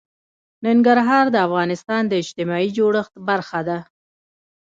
[0.65, 3.77] ننګرهار د افغانستان د اجتماعي جوړښت برخه ده.